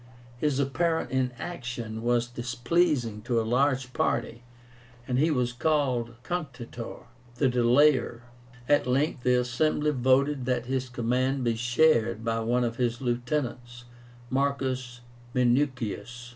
[0.39, 4.41] His apparent inaction was displeasing to a large party,
[5.07, 7.03] and he was called Cunctator
[7.35, 8.21] (the Delayer).
[8.67, 13.83] At length the assembly voted that his command be shared by one of his lieutenants,
[14.31, 15.01] Marcus
[15.35, 16.29] Minucius.